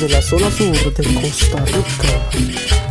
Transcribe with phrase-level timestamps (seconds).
[0.00, 2.85] desde la zona sur de Costa Rica.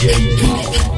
[0.00, 0.89] Jay Paul.